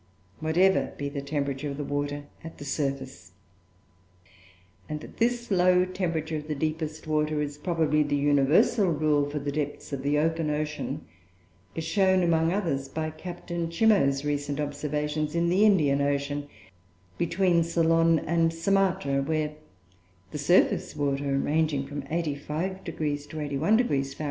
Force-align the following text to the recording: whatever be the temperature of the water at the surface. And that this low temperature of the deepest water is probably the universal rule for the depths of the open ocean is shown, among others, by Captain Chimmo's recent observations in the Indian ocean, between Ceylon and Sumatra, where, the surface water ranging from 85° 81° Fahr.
whatever 0.39 0.93
be 0.97 1.07
the 1.09 1.21
temperature 1.21 1.69
of 1.69 1.77
the 1.77 1.83
water 1.83 2.23
at 2.43 2.57
the 2.57 2.65
surface. 2.65 3.31
And 4.89 4.99
that 5.01 5.17
this 5.17 5.51
low 5.51 5.85
temperature 5.85 6.37
of 6.37 6.47
the 6.47 6.55
deepest 6.55 7.05
water 7.05 7.39
is 7.41 7.59
probably 7.59 8.01
the 8.03 8.15
universal 8.15 8.87
rule 8.87 9.29
for 9.29 9.37
the 9.39 9.51
depths 9.51 9.93
of 9.93 10.01
the 10.01 10.17
open 10.17 10.49
ocean 10.49 11.05
is 11.75 11.83
shown, 11.83 12.23
among 12.23 12.51
others, 12.51 12.89
by 12.89 13.11
Captain 13.11 13.69
Chimmo's 13.69 14.25
recent 14.25 14.59
observations 14.59 15.35
in 15.35 15.49
the 15.49 15.65
Indian 15.65 16.01
ocean, 16.01 16.49
between 17.19 17.63
Ceylon 17.63 18.17
and 18.19 18.51
Sumatra, 18.53 19.21
where, 19.21 19.53
the 20.31 20.37
surface 20.39 20.95
water 20.95 21.37
ranging 21.37 21.85
from 21.85 22.01
85° 22.07 22.83
81° 22.87 24.13
Fahr. 24.15 24.19